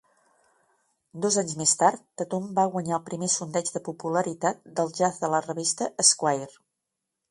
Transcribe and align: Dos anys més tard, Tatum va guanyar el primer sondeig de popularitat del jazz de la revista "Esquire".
Dos 1.25 1.37
anys 1.41 1.53
més 1.59 1.73
tard, 1.83 2.01
Tatum 2.23 2.49
va 2.61 2.65
guanyar 2.77 2.97
el 2.99 3.05
primer 3.11 3.31
sondeig 3.37 3.71
de 3.79 3.85
popularitat 3.91 4.67
del 4.81 4.93
jazz 5.01 5.25
de 5.25 5.35
la 5.37 5.47
revista 5.51 5.95
"Esquire". 6.07 6.55